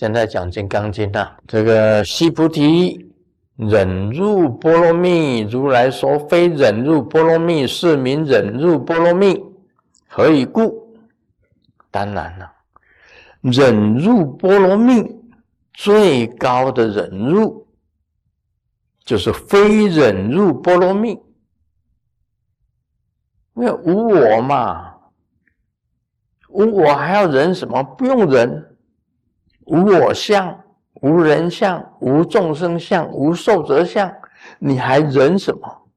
[0.00, 3.12] 现在讲《金刚经》啊，这个西菩提
[3.56, 9.38] 忍入波罗蜜，如来说非忍入波罗蜜，是名忍入波罗蜜。
[10.08, 10.96] 何以故？
[11.90, 12.50] 当然了，
[13.42, 15.04] 忍入波罗蜜
[15.74, 17.66] 最高的忍入，
[19.04, 21.10] 就是非忍入波罗蜜，
[23.52, 24.94] 因为无我嘛，
[26.48, 27.82] 无我还要忍什么？
[27.82, 28.69] 不用忍。
[29.66, 30.64] 无我相，
[31.02, 34.12] 无人相，无众生相，无寿者相，
[34.58, 35.88] 你还忍什么？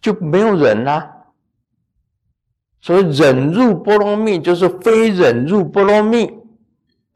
[0.00, 1.16] 就没有忍啦。
[2.80, 6.32] 所以忍入波罗蜜，就是非忍入波罗蜜，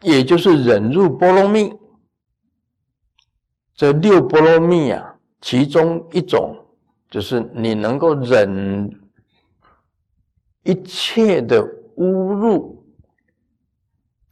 [0.03, 1.73] 也就是忍入波罗蜜。
[3.75, 6.55] 这六波罗蜜啊，其中一种
[7.11, 8.91] 就是你能够忍
[10.65, 11.63] 一切的
[11.97, 12.84] 侮辱。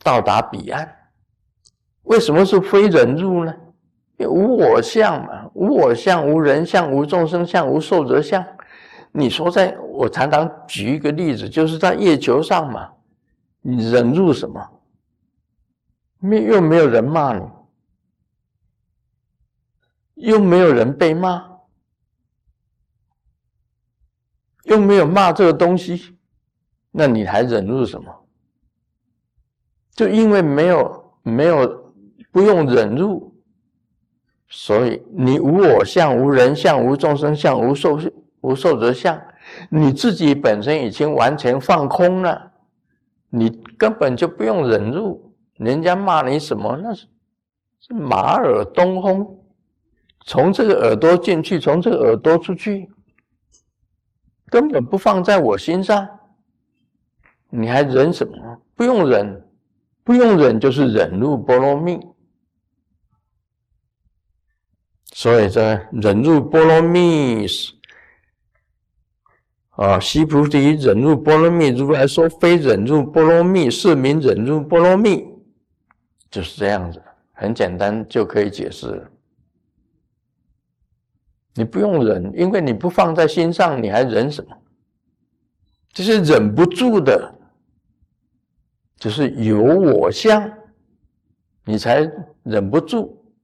[0.03, 0.97] 到达彼岸，
[2.03, 3.55] 为什么是非忍入呢？
[4.19, 8.45] 因为无我相嘛，无我相，无人相，无众生相，无寿者相。
[9.13, 12.93] 你说，在我常常举一个例子，就是在月球上嘛，
[13.61, 14.69] 你忍入什么？
[16.19, 17.45] 没又没有人骂你，
[20.15, 21.45] 又没有人被骂，
[24.65, 26.17] 又没有骂这个东西，
[26.91, 28.22] 那你还忍入什么？
[30.03, 31.93] 就因为没有没有
[32.33, 33.33] 不用忍入，
[34.49, 37.97] 所以你无我相、无人相、无众生相、无受
[38.41, 39.17] 无受者相，
[39.71, 42.51] 你自己本身已经完全放空了，
[43.31, 45.33] 你根本就不用忍入。
[45.55, 47.07] 人家骂你什么，那是
[47.79, 49.39] 是马耳东风，
[50.27, 52.91] 从这个耳朵进去，从这个耳朵出去，
[54.49, 56.09] 根本不放在我心上，
[57.51, 58.35] 你还忍什么？
[58.75, 59.41] 不用忍。
[60.05, 62.01] 不用忍，就是忍入波罗蜜。
[65.15, 67.47] 所以这忍入波罗蜜
[69.71, 75.25] 啊，西菩提忍入波罗蜜，如来说非忍入波罗蜜，是名忍入波罗蜜，
[76.31, 77.03] 就是这样子，
[77.33, 79.07] 很简单就可以解释。
[81.55, 84.57] 你不用忍，因为你不放在心上，你还忍什么？
[85.93, 87.39] 这是忍不住的。
[89.03, 90.49] 就是有我相，
[91.65, 92.09] 你才
[92.45, 93.35] 忍不住。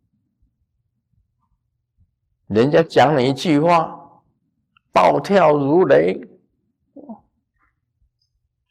[2.46, 4.22] 人家讲你一句话，
[4.92, 6.20] 暴跳如雷，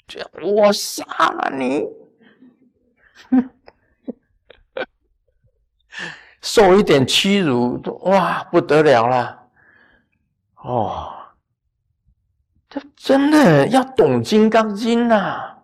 [0.08, 1.84] 就我杀了你，
[6.42, 9.50] 受一点屈辱，哇，不得了了，
[10.64, 11.14] 哦，
[12.70, 15.57] 这真的要懂《金刚经》呐。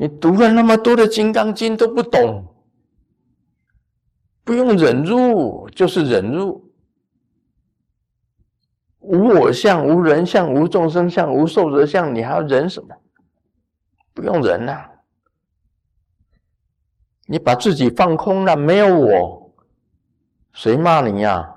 [0.00, 2.56] 你读了那么多的《金刚经》都不懂，
[4.42, 6.72] 不用忍入，就是忍入。
[9.00, 12.96] 无我相、无人相、无众生相、无寿者相，你还要忍什么？
[14.14, 14.88] 不用忍呐！
[17.26, 19.54] 你把自己放空了，没有我，
[20.54, 21.56] 谁骂你呀？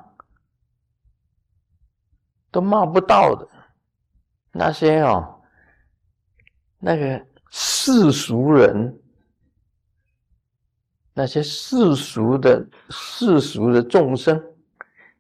[2.51, 3.47] 都骂不到的。
[4.51, 5.41] 那些哦，
[6.79, 7.25] 那个。
[7.55, 8.99] 世俗人，
[11.13, 14.43] 那些世俗的世俗的众生，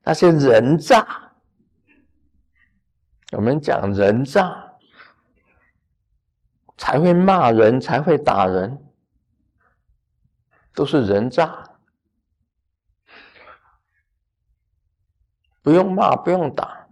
[0.01, 1.31] 那些人渣，
[3.33, 4.73] 我们讲人渣，
[6.75, 8.83] 才会骂人，才会打人，
[10.73, 11.77] 都是人渣，
[15.61, 16.87] 不用骂，不用打，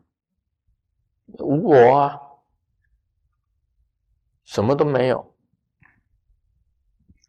[1.39, 2.19] 无我啊，
[4.43, 5.30] 什么都没有。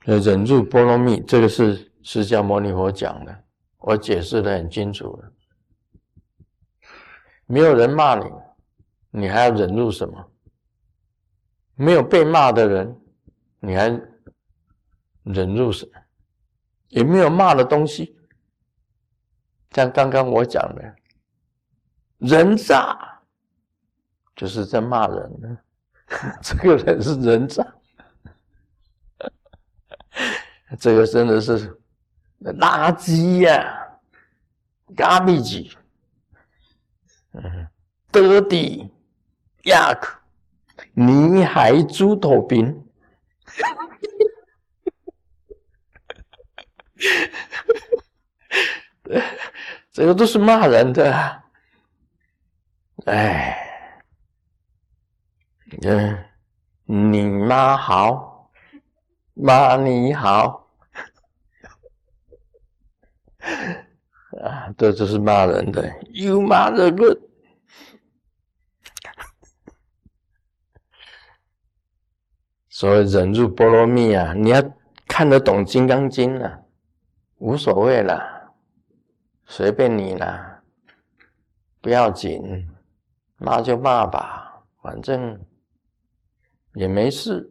[0.05, 3.45] 忍住波罗蜜，这个是释迦牟尼佛讲的，
[3.79, 5.33] 我解释的很清楚了。
[7.47, 8.25] 没有人骂你，
[9.11, 10.31] 你还要忍住什么？
[11.75, 13.01] 没有被骂的人，
[13.61, 13.89] 你还
[15.23, 15.93] 忍住什么？
[16.89, 18.19] 也没有骂的东西，
[19.71, 20.95] 像刚刚我讲的，
[22.19, 23.23] 人渣，
[24.35, 25.59] 就是在骂人呢。
[26.43, 27.65] 这个人是人渣。
[30.79, 31.79] 这个真的是
[32.41, 33.87] 垃圾呀
[34.97, 35.75] ，garbage，
[37.33, 37.69] 嗯
[38.11, 40.09] ，dirty，yuck，
[40.95, 42.85] 泥海猪头饼，
[49.93, 51.43] 这个都是骂人的，
[53.07, 54.03] 哎，
[55.83, 56.25] 嗯，
[56.85, 58.31] 你妈好。
[59.35, 60.62] 妈你好，
[64.43, 67.19] 啊，这就是骂人的，You mother。
[72.69, 74.63] 所以忍辱波罗蜜啊，你要
[75.07, 76.61] 看得懂《金刚经》啊，
[77.39, 78.55] 无所谓了，
[79.47, 80.63] 随便你啦，
[81.81, 82.69] 不要紧，
[83.37, 85.45] 骂就骂吧，反正
[86.75, 87.49] 也没事。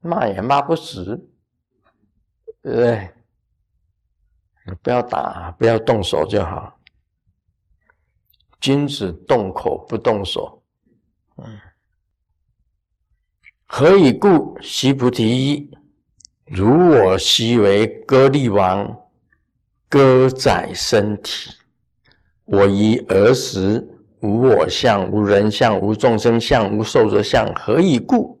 [0.00, 1.30] 骂也骂不死，
[2.60, 3.10] 对不对？
[4.82, 6.78] 不要打，不要动手就好。
[8.60, 10.62] 君子动口不动手。
[11.36, 11.58] 嗯，
[13.66, 14.58] 何以故？
[14.62, 15.70] 悉菩提，
[16.46, 18.96] 如我昔为歌利王，
[19.88, 21.50] 割宰身体。
[22.46, 23.86] 我以儿时
[24.20, 27.52] 无我相，无人相，无众生相，无寿者相。
[27.54, 28.40] 何以故？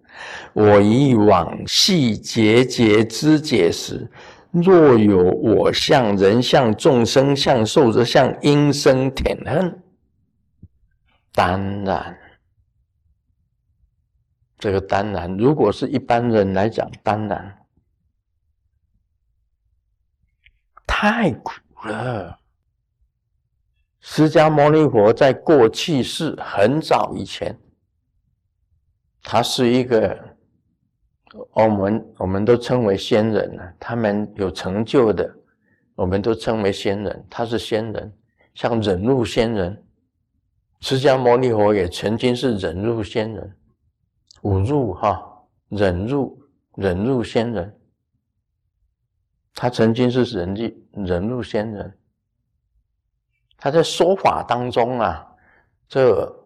[0.52, 4.08] 我以往昔节节之解时，
[4.54, 9.82] 若有我相、人相、众生相、寿者相，应生田恨。
[11.32, 12.16] 当然，
[14.56, 17.66] 这个当然，如果是一般人来讲，当然
[20.86, 21.52] 太苦
[21.88, 22.38] 了。
[23.98, 27.58] 释迦牟尼佛在过去世很早以前。
[29.20, 30.33] 他是一个，
[31.52, 33.62] 我们我们都称为仙人呢。
[33.78, 35.34] 他们有成就的，
[35.94, 37.26] 我们都称为仙人。
[37.28, 38.12] 他是仙人，
[38.54, 39.84] 像忍辱仙人，
[40.80, 43.56] 释迦牟尼佛也曾经是忍辱仙人，
[44.42, 45.20] 五入哈，
[45.68, 46.40] 忍辱
[46.76, 47.80] 忍辱仙人。
[49.54, 51.98] 他曾经是忍辱忍辱仙人，
[53.56, 55.26] 他在说法当中啊，
[55.88, 56.40] 这。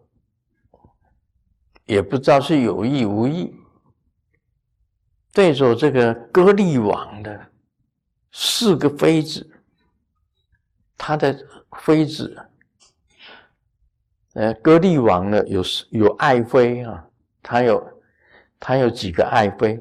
[1.85, 3.51] 也不知道是有意无意，
[5.39, 7.49] 对着这个歌利王的
[8.29, 9.49] 四个妃子，
[10.97, 11.33] 他的
[11.77, 12.37] 妃子，
[14.33, 17.07] 呃，歌利王呢有有爱妃啊，
[17.41, 18.01] 他有
[18.59, 19.79] 他有几个爱妃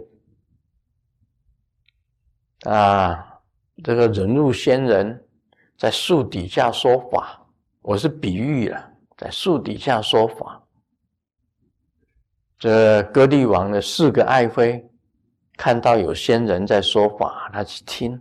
[2.60, 3.40] 啊，
[3.82, 5.26] 这个人入仙人，
[5.76, 7.44] 在树底下说法，
[7.82, 10.62] 我是比喻了，在树底下说法。
[12.60, 14.88] 这歌利王的四个爱妃
[15.58, 18.18] 看到有仙人在说法，他去听，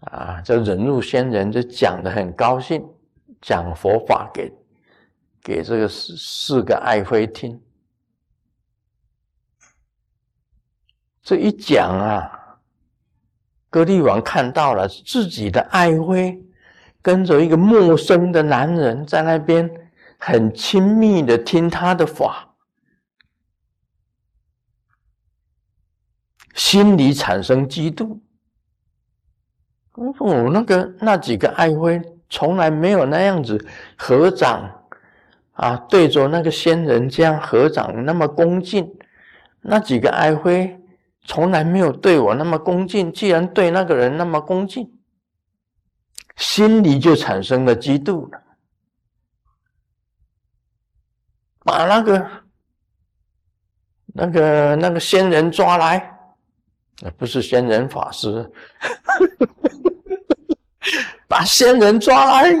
[0.00, 2.82] 啊，这忍辱仙人就讲的很高兴，
[3.42, 4.50] 讲佛法给
[5.42, 7.60] 给这个四四个爱妃听。
[11.22, 12.58] 这一讲啊，
[13.68, 16.42] 歌利王看到了自己的爱妃
[17.02, 19.70] 跟着一个陌生的男人在那边
[20.18, 22.45] 很亲密的听他的法。
[26.56, 28.18] 心里产生嫉妒。
[30.18, 33.64] 我那个那几个爱妃从来没有那样子
[33.96, 34.68] 合掌
[35.52, 38.90] 啊，对着那个仙人这样合掌那么恭敬。
[39.60, 40.78] 那几个爱妃
[41.24, 44.90] 从来没有对我那么恭敬，既然对那个人那么恭敬，
[46.36, 48.42] 心里就产生了嫉妒了，
[51.64, 52.30] 把那个
[54.06, 56.15] 那个那个仙人抓来。
[57.02, 58.50] 那不是仙人法师，
[61.28, 62.54] 把仙人抓来，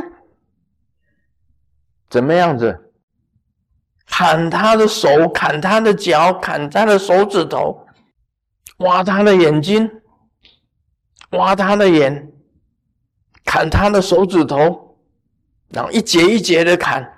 [2.10, 2.82] 怎么样子？
[4.06, 7.86] 砍他的手，砍他的脚，砍他的手指头，
[8.78, 9.90] 挖他的眼睛，
[11.30, 12.32] 挖他的眼，
[13.44, 14.98] 砍他的手指头，
[15.68, 17.12] 然后一节一节的砍。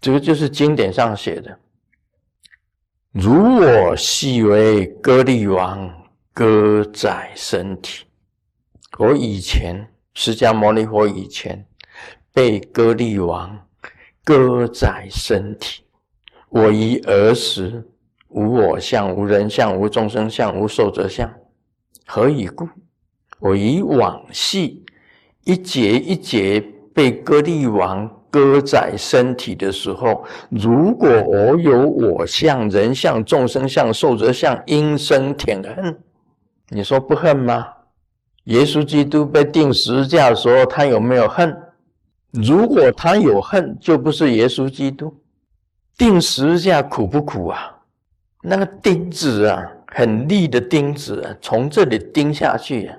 [0.00, 1.58] 这个就是经典上写的。
[3.12, 5.92] 如我昔为歌利王，
[6.32, 8.04] 割宰身体。
[8.98, 11.66] 我以前释迦牟尼佛以前
[12.32, 13.66] 被歌利王
[14.22, 15.82] 割宰身体。
[16.50, 17.84] 我以儿时
[18.28, 21.28] 无我相，无人相，无众生相，无寿者相。
[22.06, 22.68] 何以故？
[23.40, 24.84] 我以往昔
[25.42, 26.60] 一节一节
[26.94, 28.19] 被歌利王。
[28.30, 35.98] 割宰身体的时候，如果我有我相、人相、众生相、寿者相，应生舔恨。
[36.68, 37.66] 你说不恨吗？
[38.44, 41.56] 耶稣基督被钉十字架的时候，他有没有恨？
[42.32, 45.12] 如果他有恨，就不是耶稣基督。
[45.98, 47.76] 钉十字架苦不苦啊？
[48.42, 52.90] 那个钉子啊，很利的钉子，啊，从这里钉下去，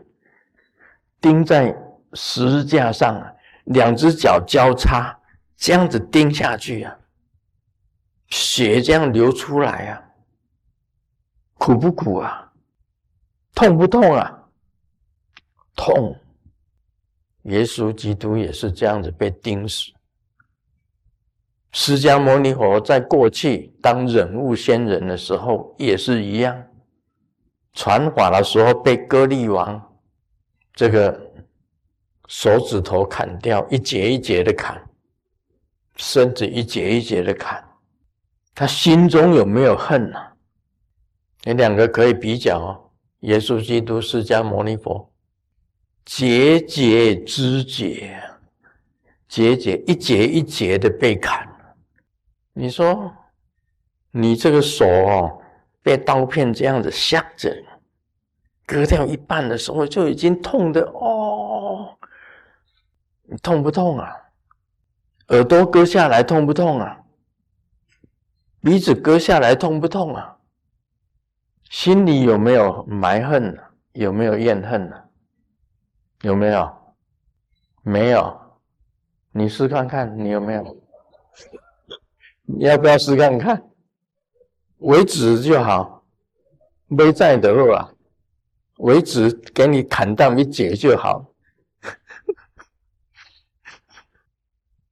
[1.20, 1.76] 钉在
[2.14, 3.20] 十字架上，
[3.64, 5.18] 两只脚交叉。
[5.62, 6.98] 这样子钉下去啊，
[8.30, 10.04] 血这样流出来啊，
[11.54, 12.52] 苦不苦啊？
[13.54, 14.50] 痛不痛啊？
[15.76, 16.18] 痛。
[17.44, 19.92] 耶稣基督也是这样子被钉死。
[21.72, 26.60] 释迦牟尼佛在过去当人物仙人的时候也是一样，
[27.74, 29.80] 传法的时候被割力王
[30.74, 31.32] 这个
[32.28, 34.84] 手指头砍掉，一节一节的砍，
[35.96, 37.64] 身子一节一节的砍，
[38.56, 40.20] 他心中有没有恨呢？
[41.44, 45.12] 你两个可以比较哦，耶稣基督、释迦牟尼佛，
[46.06, 48.20] 节节肢节，
[49.28, 51.48] 节节一节一节的被砍。
[52.54, 53.12] 你说，
[54.12, 55.42] 你这个手哦，
[55.82, 57.56] 被刀片这样子削着，
[58.66, 61.98] 割掉一半的时候就已经痛的哦，
[63.24, 64.16] 你痛不痛啊？
[65.32, 67.04] 耳朵割下来痛不痛啊？
[68.62, 70.38] 鼻子割下来痛不痛啊？
[71.70, 73.62] 心里有没有埋恨呢？
[73.94, 74.96] 有没有怨恨呢？
[76.24, 76.70] 有没有？
[77.82, 78.42] 没有。
[79.32, 80.78] 你试看看，你有没有？
[82.44, 83.64] 你要不要试看看？
[84.80, 86.04] 为止就好，
[86.88, 87.90] 没在的啊，
[88.80, 91.31] 为止给你砍断一截就好。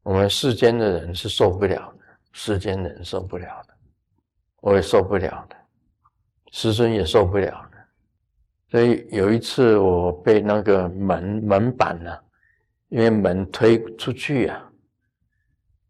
[0.09, 3.77] 我们世间的人是受不了的，世间人受不了的，
[4.59, 5.55] 我也受不了的，
[6.51, 7.77] 师尊也受不了的。
[8.71, 12.11] 所以有一次我被那个门门板呢，
[12.87, 14.71] 因为门推出去啊，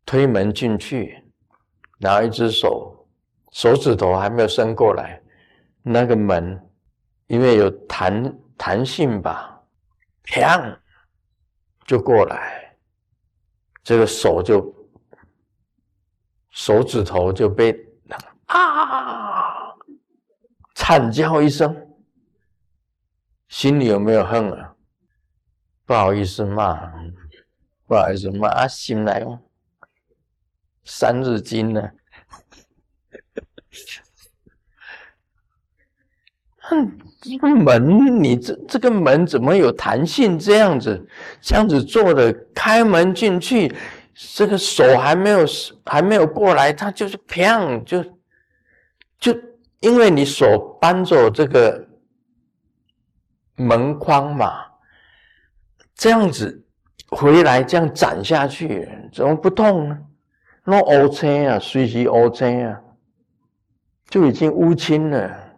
[0.06, 1.24] 推门进去。
[1.98, 3.08] 然后一只手，
[3.54, 5.22] 手指头还没有伸过来，
[5.82, 6.62] 那个门
[7.28, 9.64] 因为有弹弹性吧，
[10.26, 10.78] 砰
[11.86, 12.59] 就过来，
[13.90, 14.88] 这个手就
[16.52, 17.76] 手指头就被
[18.46, 19.74] 啊
[20.76, 21.76] 惨叫一声，
[23.48, 24.76] 心里有没有恨啊？
[25.88, 26.94] 不好意思骂，
[27.88, 29.42] 不好意思骂啊，心来哦。
[30.84, 31.90] 三日经呢？
[36.70, 40.38] 哼，这个门，你这这个门怎么有弹性？
[40.38, 41.08] 这样子，
[41.42, 43.74] 这样子做的，开门进去，
[44.14, 45.40] 这个手还没有
[45.86, 48.04] 还没有过来，它就是砰，就
[49.20, 49.36] 就
[49.80, 51.88] 因为你手搬着这个
[53.56, 54.66] 门框嘛，
[55.96, 56.64] 这样子
[57.10, 59.98] 回来这样斩下去，怎么不痛呢？
[60.64, 62.80] 那乌青啊，随时乌青啊，
[64.08, 65.49] 就已经乌青了，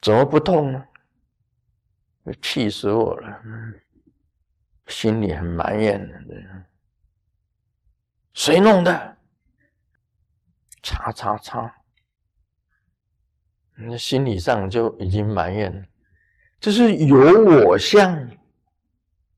[0.00, 0.84] 怎么不痛呢？
[2.40, 3.42] 气死我了，
[4.86, 6.64] 心里很埋怨的。
[8.32, 9.16] 谁弄的？
[10.82, 11.74] 叉叉叉，
[13.74, 15.86] 那心理上就已经埋怨了，
[16.60, 17.16] 这是有
[17.66, 18.30] 我相。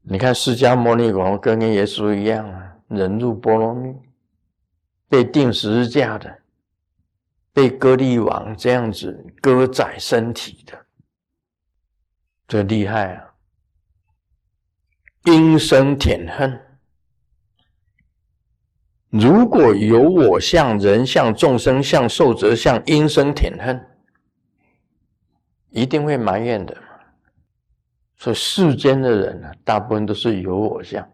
[0.03, 3.95] 你看释迦牟尼佛跟耶稣一样啊，人入波罗蜜。
[5.09, 6.42] 被定十字架的，
[7.53, 10.87] 被割力王这样子割宰身体的，
[12.49, 13.35] 这厉害啊！
[15.25, 16.61] 阴生舔恨。
[19.11, 23.87] 如果有我相、人相、众生相、寿者相，阴生舔恨，
[25.69, 26.75] 一定会埋怨的。
[28.17, 31.07] 所以世间的人呢，大部分都是有我相。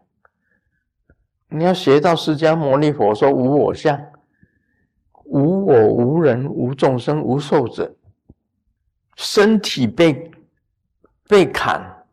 [1.48, 3.98] 你要学到释迦牟尼佛说无我相，
[5.28, 7.94] 无我无人无众生无寿者，
[9.16, 10.30] 身体被
[11.28, 12.06] 被砍，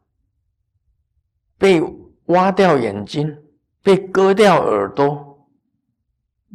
[1.58, 1.82] 被
[2.26, 3.38] 挖掉眼睛，
[3.82, 5.48] 被割掉耳朵，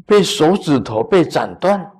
[0.06, 1.90] 被手指头被斩断，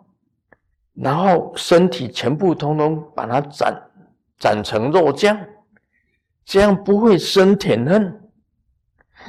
[0.93, 3.91] 然后身体全部通通把它斩
[4.39, 5.39] 斩成肉酱，
[6.45, 8.17] 这样不会生甜恨。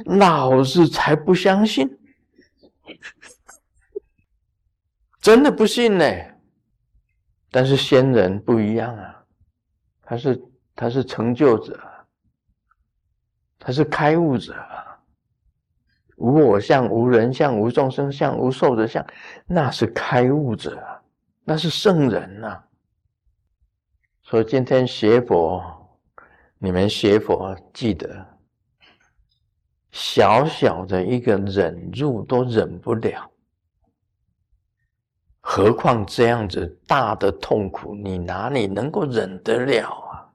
[0.04, 1.98] 老子才不相信，
[5.22, 6.04] 真的不信呢。
[7.50, 9.24] 但是仙人不一样啊，
[10.02, 10.42] 他是
[10.74, 11.78] 他是成就者，
[13.58, 14.54] 他是开悟者，
[16.16, 19.06] 无我相、无人相、无众生相、无寿者相，
[19.46, 20.82] 那是开悟者，
[21.44, 22.64] 那是圣人呐。
[24.22, 25.62] 所以今天学佛，
[26.58, 28.26] 你们学佛记得。
[29.90, 33.30] 小小的一个忍住都忍不了，
[35.54, 40.32] 何况这样子大的痛苦，你哪里能够忍得了啊？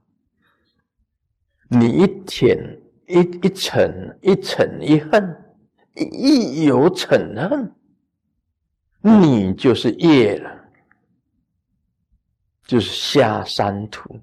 [1.69, 2.55] 你一舔
[3.07, 5.55] 一一嗔一嗔一恨，
[5.95, 7.75] 一有嗔恨，
[9.01, 10.55] 你就是业了。
[12.67, 14.19] 就是下三途，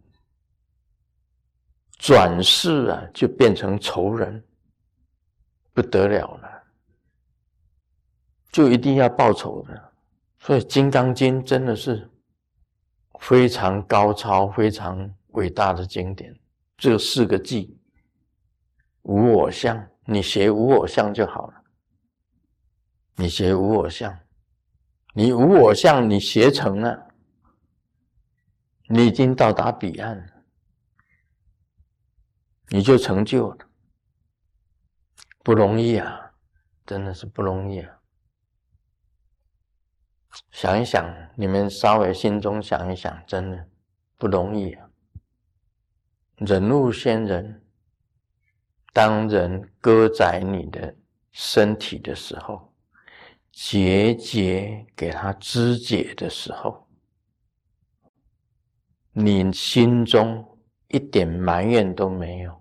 [1.98, 4.40] 转世啊，就变成仇人，
[5.72, 6.62] 不得了了，
[8.52, 9.90] 就一定要报仇的。
[10.46, 12.10] 所以《金刚经》真的是
[13.18, 16.38] 非常高超、非常伟大的经典。
[16.76, 17.66] 这四个字：
[19.04, 21.64] 无我相，你学无我相就好了。
[23.16, 24.20] 你学无我相，
[25.14, 27.08] 你无我相，你学成了。
[28.90, 30.26] 你已经到达彼岸了，
[32.68, 33.66] 你就成就了，
[35.42, 36.32] 不容易啊，
[36.84, 37.98] 真的是不容易啊！
[40.50, 41.04] 想一想，
[41.36, 43.68] 你们稍微心中想一想，真的
[44.16, 44.88] 不容易啊！
[46.36, 47.62] 忍辱先人，
[48.92, 50.94] 当人割宰你的
[51.30, 52.72] 身体的时候，
[53.52, 56.88] 节节给他肢解的时候。
[59.12, 62.60] 你心中一点埋怨都没有。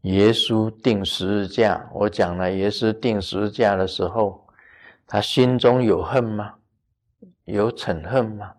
[0.00, 4.43] 耶稣定十字架，我讲了，耶稣定十字架的时候，
[5.06, 6.54] 他心中有恨吗？
[7.44, 8.54] 有嗔恨吗？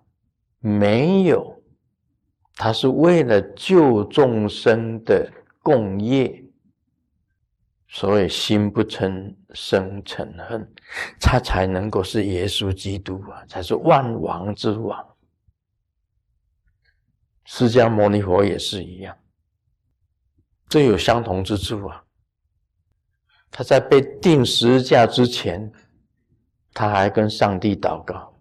[0.59, 1.61] 没有，
[2.55, 6.43] 他是为了救众生的共业，
[7.87, 10.71] 所以心不嗔生嗔恨，
[11.19, 15.03] 他才能够是耶稣基督啊，才是万王之王。
[17.45, 19.15] 释迦牟尼佛也是一样，
[20.67, 22.03] 这有相同之处啊。
[23.51, 25.71] 他在被钉十字架之前，
[26.75, 28.31] 他还跟上帝祷告，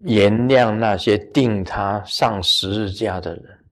[0.00, 3.64] 原谅那些定他上十字架的人，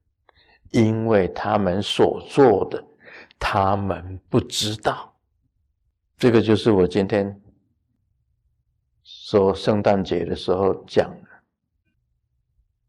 [0.71, 2.83] 因为他们所做的，
[3.37, 5.12] 他们不知道。
[6.17, 7.38] 这个就是我今天
[9.02, 11.26] 说圣诞节的时候讲的。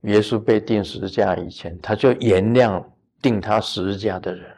[0.02, 2.86] 耶稣被钉十字架以前，他就原谅
[3.24, 4.56] 定他十字架的人。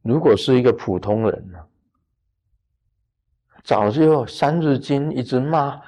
[0.00, 1.58] 如果是一个普通人呢，
[3.62, 5.80] 早就三字经一直骂，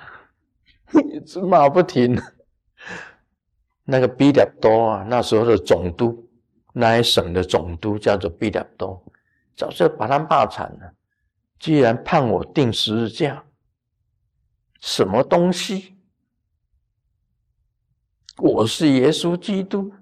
[1.12, 2.20] 一直骂不停。
[3.84, 6.30] 那个毕达多啊，那时候的总督，
[6.72, 9.04] 那一省的总督叫做毕达多，
[9.56, 10.94] 早就把他骂惨了。
[11.58, 13.44] 居然判我定十字架，
[14.80, 15.96] 什么东西？
[18.38, 19.92] 我是耶稣基督，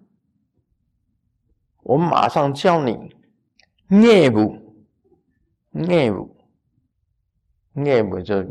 [1.83, 3.15] 我马上叫你
[3.89, 4.87] 孽母，
[5.71, 6.37] 孽母，
[7.73, 8.43] 孽母就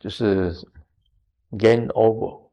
[0.00, 0.52] 就是
[1.58, 2.48] game over，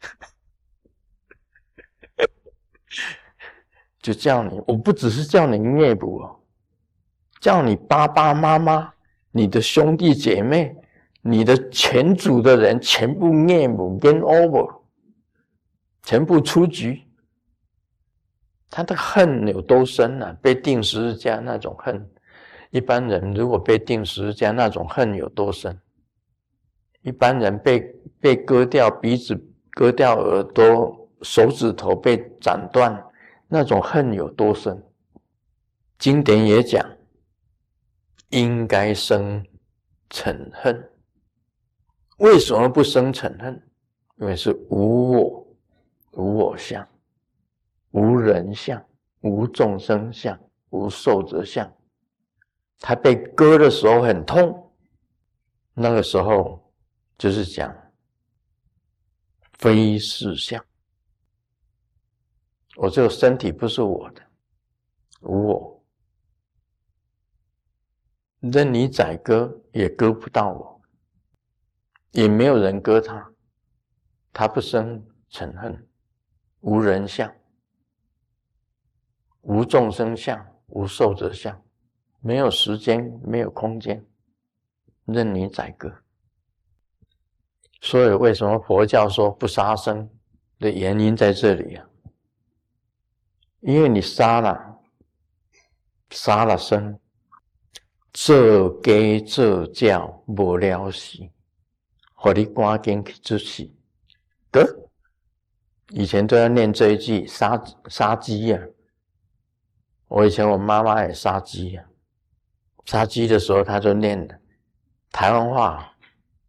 [4.00, 6.40] 就叫你，我不只是叫你孽母哦，
[7.40, 8.92] 叫你爸爸妈妈，
[9.30, 10.76] 你的兄弟姐妹。
[11.22, 14.80] 你的全组的人全部灭母 game over，
[16.02, 17.02] 全部出局。
[18.70, 20.32] 他的恨有多深呢？
[20.40, 22.10] 被定时加那种恨，
[22.70, 25.80] 一般人如果被钉十字架那种恨有多深？
[27.02, 27.80] 一般人被
[28.20, 29.34] 被割掉鼻子、
[29.70, 33.04] 割掉耳朵、手指头被斩断，
[33.48, 34.82] 那种恨有多深？
[35.98, 36.86] 经典也讲，
[38.28, 39.44] 应该生
[40.08, 40.90] 嗔恨。
[42.18, 43.60] 为什么不生嗔恨？
[44.18, 45.46] 因为是无我、
[46.12, 46.86] 无我相、
[47.92, 48.80] 无人相、
[49.22, 51.72] 无众生相、无寿者相。
[52.80, 54.72] 他被割的时候很痛，
[55.74, 56.72] 那个时候
[57.16, 57.72] 就是讲
[59.58, 60.64] 非是相。
[62.76, 64.22] 我这个身体不是我的，
[65.20, 65.84] 无我，
[68.40, 70.80] 任你宰割也割不到我。
[72.12, 73.32] 也没有人割他，
[74.32, 75.88] 他不生嗔恨，
[76.58, 77.32] 无人相，
[79.42, 81.62] 无众生相，无寿者相，
[82.20, 84.04] 没有时间，没有空间，
[85.04, 85.92] 任你宰割。
[87.80, 90.08] 所以，为什么佛教说不杀生
[90.58, 91.86] 的原因在这里啊？
[93.60, 94.80] 因为你杀了，
[96.10, 96.98] 杀了生，
[98.12, 101.18] 这给这叫无了死。
[102.14, 103.74] 火力赶紧去出去，
[104.50, 104.90] 得。
[105.92, 108.60] 以前都要念这一句杀杀鸡呀。
[110.06, 111.84] 我以前我妈妈也杀鸡呀，
[112.90, 114.26] 杀鸡的时候他就念
[115.12, 115.94] 台湾话：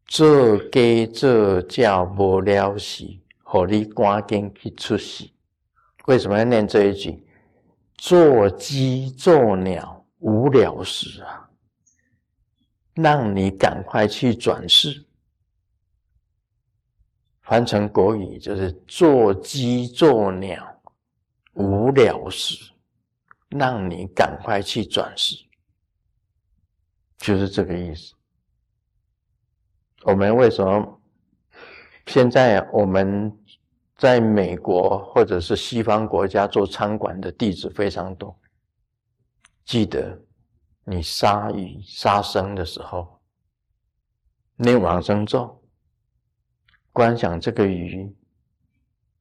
[0.07, 3.05] 这鸡这叫无了死，
[3.43, 5.31] 火力赶紧去出去。
[6.07, 7.23] 为什么要念这一句？
[7.95, 11.47] 做鸡做鸟无聊死啊，
[12.95, 15.05] 让你赶快去转世。
[17.43, 20.81] 翻成国语就是做鸡做鸟，
[21.53, 22.71] 无聊事，
[23.49, 25.35] 让你赶快去转世，
[27.21, 28.13] 就是这个意思。
[30.03, 30.99] 我们为什么
[32.07, 33.31] 现在我们
[33.95, 38.35] 在美国或者是西方国家做餐馆的弟子非常多？
[39.63, 40.19] 记得
[40.83, 43.21] 你杀鱼杀生的时候，
[44.55, 45.63] 念往生咒，
[46.91, 48.11] 观想这个鱼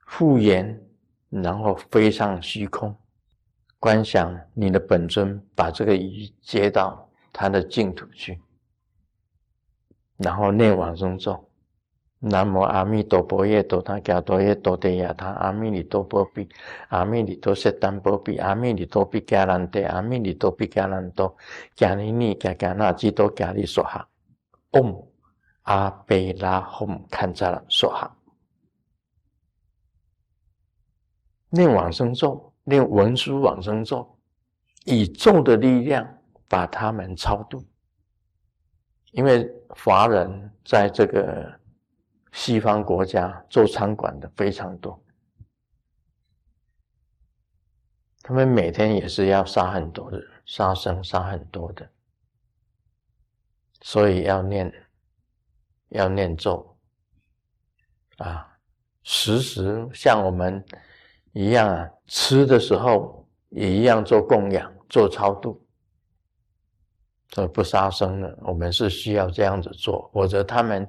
[0.07, 0.83] 复原，
[1.29, 2.97] 然后飞上虚空，
[3.79, 7.10] 观想你的本尊把这个鱼接到
[7.41, 8.39] 他的净土去。
[10.19, 11.49] 然后念往生咒，
[12.19, 16.47] 南无阿弥陀佛耶多他伽多耶多地亚他阿弥尼多波比
[16.89, 21.35] 阿弥尼多舍丹波比阿弥尼多比伽兰德阿弥尼多比伽兰多
[21.75, 24.07] 伽尼尼伽伽那基多伽利娑哈，
[24.73, 25.03] 嗡
[25.63, 28.15] 阿贝拉吽堪扎拉娑哈。
[31.49, 34.19] 念往生咒，念文殊往生咒，
[34.85, 36.07] 以咒的力量
[36.51, 37.65] 把他们超度。
[39.13, 41.49] 因为华人在这个
[42.33, 45.01] 西方国家做餐馆的非常多，
[48.23, 51.89] 他们每天也是要杀很多的杀生，杀很多的，
[53.81, 54.73] 所以要念
[55.89, 56.77] 要念咒
[58.19, 58.59] 啊，
[59.03, 60.65] 时时像我们
[61.33, 65.65] 一样啊，吃的时候也一样做供养，做超度。
[67.31, 70.85] 这不杀生了，我们是需要这样子做，否则他们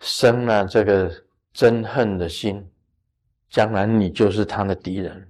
[0.00, 1.08] 生了这个
[1.54, 2.68] 憎恨的心，
[3.48, 5.28] 将来你就是他的敌人。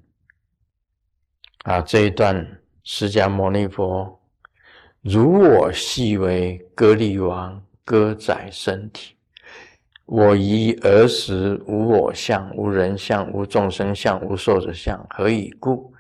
[1.65, 4.19] 啊，这一段释迦牟尼佛
[5.03, 9.15] 如我细为割利王割宰身体，
[10.07, 15.93] 我以儿时无我相、无人相、无众生相、无寿者相，何以故？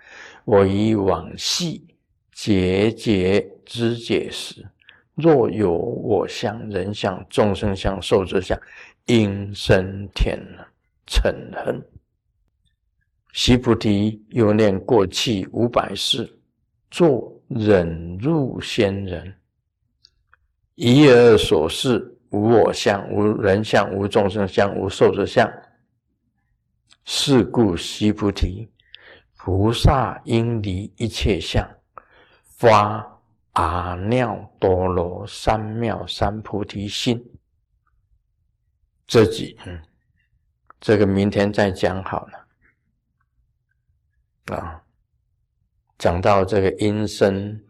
[0.46, 1.86] 我以往昔。
[2.32, 4.68] 节节知解时，
[5.14, 8.60] 若有我相、人相、众生相、寿者相，
[9.06, 10.36] 应生天
[11.06, 11.80] 嗔恨。
[13.32, 16.36] 悉菩提又念过去五百世，
[16.90, 19.32] 作忍辱仙人，
[20.74, 25.48] 一而所示无我相、无人相、无众生相、无寿者相。
[27.04, 28.68] 是故悉菩提，
[29.36, 31.64] 菩萨应离一切相。
[32.42, 33.19] 发
[33.60, 37.22] 阿耨多罗三藐三菩提心，
[39.06, 39.82] 这几嗯，
[40.80, 42.46] 这个明天再讲好了
[44.56, 44.82] 啊。
[45.98, 47.62] 讲到这个阴身，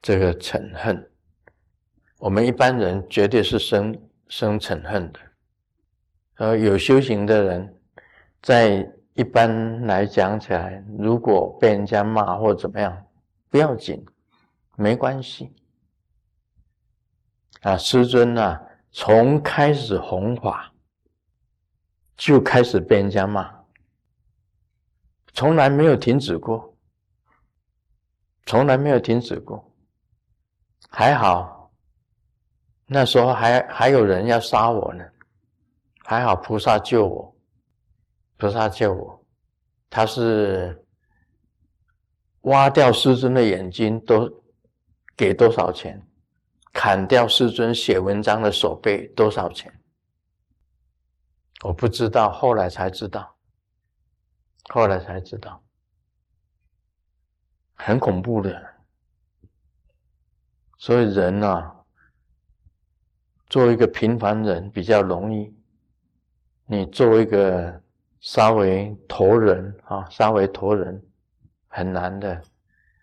[0.00, 1.08] 这个嗔恨，
[2.18, 5.20] 我们一般人绝对是生生嗔恨的。
[6.38, 7.80] 呃，有修行的人，
[8.42, 13.06] 在一般来讲起来，如果被人家骂或怎么样。
[13.48, 14.04] 不要紧，
[14.76, 15.52] 没关系。
[17.60, 20.72] 啊，师尊啊，从开始弘法
[22.16, 23.64] 就开始被人家骂，
[25.32, 26.76] 从来没有停止过，
[28.46, 29.72] 从来没有停止过。
[30.88, 31.70] 还好，
[32.86, 35.04] 那时候还还有人要杀我呢，
[36.04, 37.36] 还好菩萨救我，
[38.36, 39.24] 菩萨救我，
[39.88, 40.78] 他是。
[42.46, 44.41] 挖掉师尊的眼睛都
[45.16, 46.00] 给多少钱？
[46.72, 49.70] 砍掉师尊写文章的手背多少钱？
[51.64, 53.36] 我不知道，后来才知道，
[54.70, 55.62] 后来才知道，
[57.74, 58.74] 很恐怖的。
[60.78, 61.70] 所以人呐，
[63.48, 65.54] 做一个平凡人比较容易，
[66.64, 67.82] 你做一个
[68.20, 71.04] 稍微头人啊，稍微头人。
[71.68, 72.42] 很难的。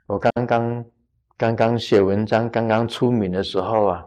[0.05, 0.85] 我刚刚
[1.39, 4.05] 刚刚写文章，刚刚出名的时候啊，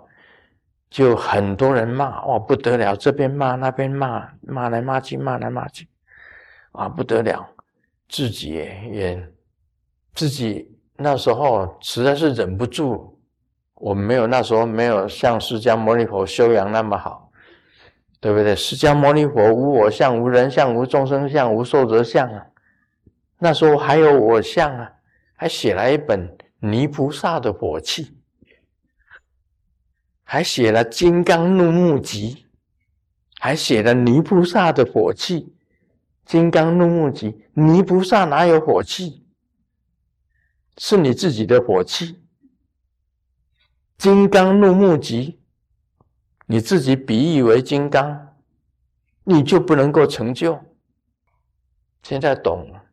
[0.91, 2.95] 就很多人骂，哇，不得了！
[2.95, 5.89] 这边骂，那边骂，骂来骂去，骂来骂去，
[6.73, 7.49] 啊，不得了！
[8.07, 9.27] 自己也
[10.13, 13.19] 自己那时候实在是忍不住，
[13.77, 17.31] 我没有那时候没有像释迦牟尼佛修养那么好，
[18.21, 18.55] 对不对？
[18.55, 22.45] 释迦牟尼佛无我相、无人相、无众生相、无寿者相啊。
[23.39, 24.93] 那时候还有我相啊，
[25.35, 26.29] 还写了一本
[26.65, 28.05] 《泥菩萨的火器》，
[30.23, 32.35] 还写了《金刚怒目集》，
[33.41, 35.41] 还写了《泥菩萨的火器》。
[36.25, 39.27] 《金刚怒目集》，泥菩萨哪有火器？
[40.79, 42.13] 是你自己的火器。
[43.99, 45.41] 《金刚怒目集》，
[46.47, 48.37] 你自己比喻为金刚，
[49.25, 50.63] 你就不能够成就。
[52.05, 52.85] 现在懂了，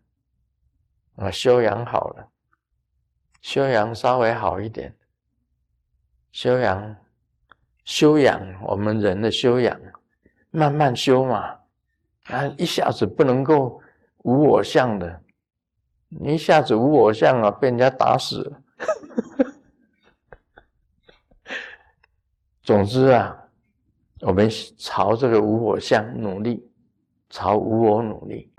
[1.18, 2.32] 啊，修养好了，
[3.42, 4.96] 修养稍微好一点，
[6.32, 6.96] 修养，
[7.86, 9.80] 修养我们人的修养，
[10.52, 11.58] 慢慢修嘛，
[12.26, 13.82] 啊，一下子不能够
[14.20, 15.22] 无我相的，
[16.10, 18.62] 你一下子无我相啊，被人家打死了。
[22.62, 23.36] 总之啊，
[24.22, 24.48] 我们
[24.78, 26.70] 朝这个无我相努力，
[27.30, 28.54] 朝无我努力。